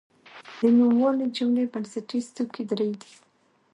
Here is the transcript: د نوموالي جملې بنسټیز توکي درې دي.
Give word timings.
د 0.57 0.59
نوموالي 0.77 1.25
جملې 1.37 1.65
بنسټیز 1.73 2.25
توکي 2.35 2.63
درې 2.71 2.89
دي. 3.01 3.13